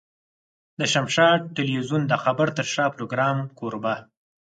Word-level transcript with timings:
د 0.79 0.81
شمشاد 0.93 1.39
ټلوېزيون 1.55 2.03
د 2.07 2.13
خبر 2.23 2.47
تر 2.57 2.65
شا 2.73 2.85
پروګرام 2.95 3.37
کوربه. 3.59 3.95